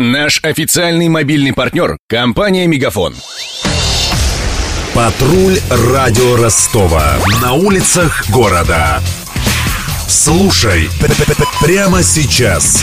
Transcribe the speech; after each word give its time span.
Наш 0.00 0.40
официальный 0.42 1.08
мобильный 1.08 1.52
партнер– 1.52 1.96
компания 2.08 2.66
«Мегафон». 2.66 3.14
Патруль 4.92 5.60
радио 5.70 6.34
Ростова. 6.34 7.16
На 7.40 7.52
улицах 7.52 8.28
города. 8.28 9.00
Слушай 10.08 10.88
прямо 11.62 12.02
сейчас. 12.02 12.82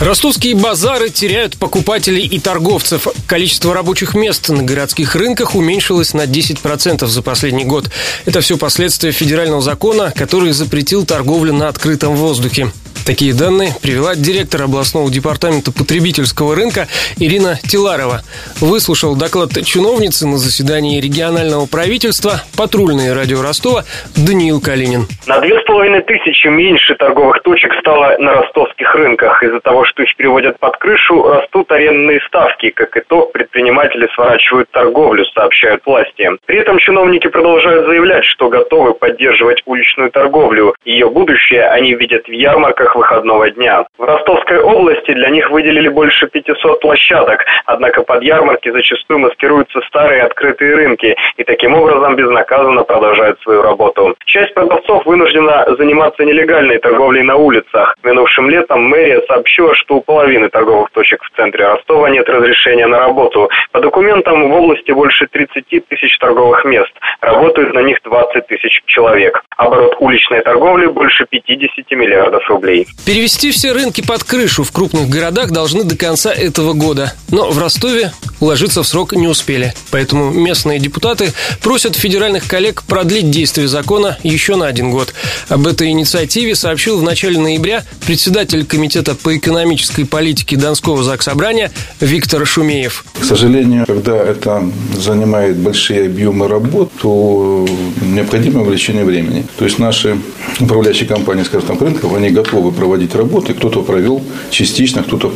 Ростовские 0.00 0.56
базары 0.56 1.10
теряют 1.10 1.56
покупателей 1.56 2.26
и 2.26 2.40
торговцев. 2.40 3.06
Количество 3.28 3.72
рабочих 3.72 4.14
мест 4.14 4.48
на 4.48 4.64
городских 4.64 5.14
рынках 5.14 5.54
уменьшилось 5.54 6.12
на 6.12 6.22
10% 6.22 7.06
за 7.06 7.22
последний 7.22 7.64
год. 7.64 7.88
Это 8.24 8.40
все 8.40 8.56
последствия 8.56 9.12
федерального 9.12 9.62
закона, 9.62 10.12
который 10.14 10.50
запретил 10.50 11.06
торговлю 11.06 11.52
на 11.52 11.68
открытом 11.68 12.16
воздухе. 12.16 12.72
Такие 13.08 13.32
данные 13.32 13.70
привела 13.82 14.14
директор 14.14 14.64
областного 14.64 15.10
департамента 15.10 15.72
потребительского 15.72 16.54
рынка 16.54 16.88
Ирина 17.16 17.56
Тиларова. 17.56 18.20
Выслушал 18.60 19.16
доклад 19.16 19.48
чиновницы 19.64 20.26
на 20.26 20.36
заседании 20.36 21.00
регионального 21.00 21.64
правительства 21.64 22.42
патрульные 22.54 23.14
радио 23.14 23.40
Ростова 23.40 23.84
Даниил 24.14 24.60
Калинин. 24.60 25.06
На 25.26 25.40
две 25.40 25.58
с 25.58 25.64
половиной 25.64 26.02
тысячи 26.02 26.48
меньше 26.48 26.96
торговых 26.96 27.40
точек 27.44 27.72
стало 27.80 28.18
на 28.18 28.42
ростовских 28.42 28.94
рынках. 28.94 29.42
Из-за 29.42 29.60
того, 29.60 29.86
что 29.86 30.02
их 30.02 30.14
переводят 30.14 30.58
под 30.58 30.76
крышу, 30.76 31.22
растут 31.22 31.72
арендные 31.72 32.20
ставки. 32.28 32.68
Как 32.68 32.94
итог, 32.94 33.32
предприниматели 33.32 34.06
сворачивают 34.14 34.70
торговлю, 34.70 35.24
сообщают 35.32 35.80
власти. 35.86 36.28
При 36.44 36.58
этом 36.58 36.78
чиновники 36.78 37.28
продолжают 37.28 37.86
заявлять, 37.86 38.26
что 38.26 38.50
готовы 38.50 38.92
поддерживать 38.92 39.62
уличную 39.64 40.10
торговлю. 40.10 40.74
Ее 40.84 41.08
будущее 41.08 41.66
они 41.68 41.94
видят 41.94 42.28
в 42.28 42.32
ярмарках 42.32 42.97
выходного 42.98 43.50
дня. 43.50 43.86
В 43.96 44.04
Ростовской 44.04 44.58
области 44.60 45.12
для 45.12 45.30
них 45.30 45.50
выделили 45.50 45.88
больше 45.88 46.26
500 46.26 46.80
площадок, 46.80 47.44
однако 47.64 48.02
под 48.02 48.22
ярмарки 48.22 48.70
зачастую 48.70 49.20
маскируются 49.20 49.80
старые 49.88 50.22
открытые 50.24 50.74
рынки 50.74 51.16
и 51.36 51.44
таким 51.44 51.74
образом 51.74 52.16
безнаказанно 52.16 52.82
продолжают 52.82 53.40
свою 53.40 53.62
работу. 53.62 54.16
Часть 54.26 54.54
продавцов 54.54 55.06
вынуждена 55.06 55.64
заниматься 55.78 56.24
нелегальной 56.24 56.78
торговлей 56.78 57.22
на 57.22 57.36
улицах. 57.36 57.96
Минувшим 58.02 58.50
летом 58.50 58.82
мэрия 58.82 59.22
сообщила, 59.28 59.74
что 59.74 59.96
у 59.96 60.00
половины 60.00 60.48
торговых 60.48 60.90
точек 60.90 61.22
в 61.22 61.36
центре 61.36 61.66
Ростова 61.66 62.10
нет 62.10 62.28
разрешения 62.28 62.86
на 62.86 62.98
работу. 62.98 63.48
По 63.72 63.80
документам 63.80 64.48
в 64.48 64.54
области 64.54 64.90
больше 64.90 65.26
30 65.26 65.86
тысяч 65.88 66.18
торговых 66.18 66.64
мест. 66.64 66.92
Работают 67.20 67.74
на 67.74 67.80
них 67.80 67.98
20 68.02 68.46
тысяч 68.48 68.82
человек. 68.86 69.42
Оборот 69.56 69.96
уличной 70.00 70.40
торговли 70.40 70.86
больше 70.86 71.26
50 71.30 71.90
миллиардов 71.92 72.48
рублей. 72.48 72.87
Перевести 73.04 73.50
все 73.50 73.72
рынки 73.72 74.00
под 74.00 74.24
крышу 74.24 74.64
в 74.64 74.72
крупных 74.72 75.08
городах 75.08 75.50
должны 75.50 75.84
до 75.84 75.96
конца 75.96 76.32
этого 76.32 76.72
года. 76.72 77.14
Но 77.30 77.50
в 77.50 77.58
Ростове 77.58 78.12
уложиться 78.40 78.82
в 78.82 78.88
срок 78.88 79.14
не 79.14 79.26
успели. 79.26 79.74
Поэтому 79.90 80.30
местные 80.30 80.78
депутаты 80.78 81.32
просят 81.60 81.96
федеральных 81.96 82.46
коллег 82.46 82.82
продлить 82.84 83.30
действие 83.30 83.68
закона 83.68 84.18
еще 84.22 84.56
на 84.56 84.66
один 84.66 84.90
год. 84.90 85.14
Об 85.48 85.66
этой 85.66 85.90
инициативе 85.90 86.54
сообщил 86.54 86.98
в 86.98 87.02
начале 87.02 87.38
ноября 87.38 87.84
председатель 88.06 88.64
Комитета 88.64 89.14
по 89.14 89.36
экономической 89.36 90.04
политике 90.04 90.56
Донского 90.56 91.02
заксобрания 91.02 91.70
Виктор 92.00 92.46
Шумеев. 92.46 93.04
К 93.20 93.24
сожалению, 93.24 93.86
когда 93.86 94.16
это 94.16 94.64
занимает 94.96 95.56
большие 95.56 96.06
объемы 96.06 96.48
работ, 96.48 96.92
то 97.00 97.66
необходимо 98.02 98.62
увеличение 98.62 99.04
времени. 99.04 99.44
То 99.58 99.64
есть 99.64 99.78
наши 99.78 100.18
управляющие 100.60 101.08
компании, 101.08 101.44
скажем 101.44 101.68
так, 101.68 101.80
рынков, 101.80 102.14
они 102.14 102.30
готовы 102.30 102.72
проводить 102.72 103.14
работы. 103.14 103.54
Кто-то 103.54 103.82
провел 103.82 104.22
частично, 104.50 105.02
кто-то 105.02 105.32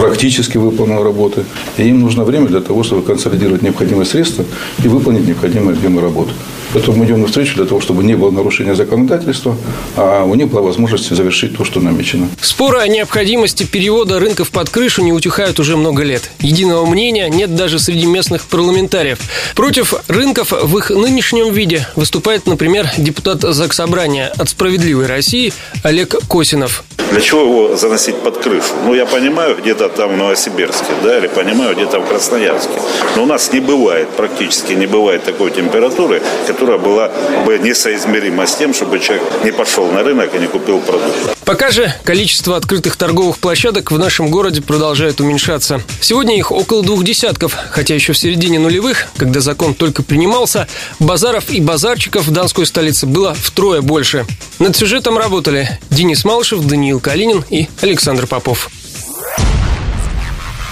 практически 0.00 0.58
выполнил 0.58 1.02
работы. 1.02 1.44
И 1.76 1.82
им 1.82 2.00
нужно 2.00 2.24
время 2.24 2.46
для 2.46 2.60
того, 2.60 2.82
чтобы 2.82 3.02
консолидировать 3.02 3.62
необходимые 3.62 4.06
средства 4.06 4.44
и 4.84 4.88
выполнить 4.88 5.26
необходимые 5.26 5.76
объемы 5.76 6.00
работы. 6.00 6.32
Поэтому 6.72 6.98
мы 6.98 7.06
идем 7.06 7.20
навстречу 7.20 7.54
для 7.56 7.64
того, 7.64 7.80
чтобы 7.80 8.04
не 8.04 8.14
было 8.14 8.30
нарушения 8.30 8.74
законодательства, 8.74 9.56
а 9.96 10.24
у 10.24 10.34
них 10.34 10.48
была 10.48 10.62
возможность 10.62 11.08
завершить 11.08 11.56
то, 11.56 11.64
что 11.64 11.80
намечено. 11.80 12.28
Споры 12.40 12.78
о 12.78 12.88
необходимости 12.88 13.64
перевода 13.64 14.18
рынков 14.18 14.50
под 14.50 14.68
крышу 14.68 15.02
не 15.02 15.12
утихают 15.12 15.58
уже 15.60 15.76
много 15.76 16.02
лет. 16.02 16.30
Единого 16.40 16.86
мнения 16.86 17.28
нет 17.28 17.54
даже 17.54 17.78
среди 17.78 18.06
местных 18.06 18.44
парламентариев. 18.44 19.18
Против 19.54 19.94
рынков 20.08 20.52
в 20.52 20.78
их 20.78 20.90
нынешнем 20.90 21.52
виде 21.52 21.86
выступает, 21.96 22.46
например, 22.46 22.88
депутат 22.98 23.42
Заксобрания 23.42 24.32
от 24.36 24.48
«Справедливой 24.48 25.06
России» 25.06 25.52
Олег 25.82 26.16
Косинов. 26.28 26.84
Для 27.10 27.22
чего 27.22 27.40
его 27.40 27.76
заносить 27.76 28.16
под 28.16 28.36
крышу? 28.36 28.68
Ну, 28.84 28.94
я 28.94 29.06
понимаю, 29.06 29.56
где-то 29.56 29.88
там 29.88 30.12
в 30.12 30.16
Новосибирске, 30.18 30.92
да, 31.02 31.16
или 31.16 31.26
понимаю, 31.26 31.74
где-то 31.74 32.00
в 32.00 32.06
Красноярске. 32.06 32.74
Но 33.16 33.22
у 33.22 33.26
нас 33.26 33.50
не 33.50 33.60
бывает, 33.60 34.08
практически 34.10 34.74
не 34.74 34.86
бывает 34.86 35.24
такой 35.24 35.50
температуры, 35.50 36.20
которая 36.46 36.67
была 36.76 37.10
бы 37.46 37.58
несоизмерима 37.58 38.46
с 38.46 38.56
тем, 38.56 38.74
чтобы 38.74 38.98
человек 38.98 39.24
не 39.44 39.52
пошел 39.52 39.86
на 39.90 40.02
рынок 40.02 40.34
и 40.34 40.38
не 40.38 40.46
купил 40.46 40.80
продукт. 40.80 41.38
Пока 41.44 41.70
же 41.70 41.94
количество 42.04 42.56
открытых 42.56 42.96
торговых 42.96 43.38
площадок 43.38 43.90
в 43.90 43.98
нашем 43.98 44.30
городе 44.30 44.60
продолжает 44.60 45.20
уменьшаться. 45.20 45.80
Сегодня 46.02 46.36
их 46.36 46.52
около 46.52 46.82
двух 46.82 47.04
десятков, 47.04 47.56
хотя 47.70 47.94
еще 47.94 48.12
в 48.12 48.18
середине 48.18 48.58
нулевых, 48.58 49.06
когда 49.16 49.40
закон 49.40 49.72
только 49.72 50.02
принимался, 50.02 50.68
базаров 50.98 51.48
и 51.48 51.62
базарчиков 51.62 52.26
в 52.26 52.30
Донской 52.30 52.66
столице 52.66 53.06
было 53.06 53.32
втрое 53.32 53.80
больше. 53.80 54.26
Над 54.58 54.76
сюжетом 54.76 55.16
работали 55.16 55.78
Денис 55.88 56.24
Малышев, 56.24 56.66
Даниил 56.66 57.00
Калинин 57.00 57.42
и 57.48 57.68
Александр 57.80 58.26
Попов. 58.26 58.68